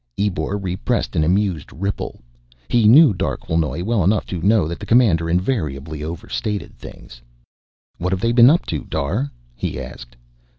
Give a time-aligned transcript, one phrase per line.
[0.17, 2.23] Ebor repressed an amused ripple.
[2.67, 7.21] He knew Darquelnoy well enough to know that the commander invariably overstated things.
[7.99, 10.15] "What've they been up to, Dar?" he asked.